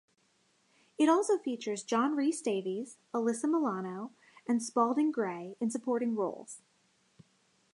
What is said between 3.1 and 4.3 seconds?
Alyssa Milano,